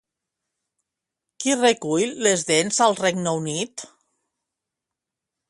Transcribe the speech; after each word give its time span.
Qui 1.43 1.57
recull 1.59 2.15
les 2.29 2.47
dents 2.53 2.81
al 2.87 2.97
Regne 3.03 3.35
Unit? 3.43 3.87